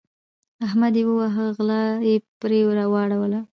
[0.65, 2.51] احمد يې وواهه؛ غلا يې پر
[2.93, 3.39] واړوله.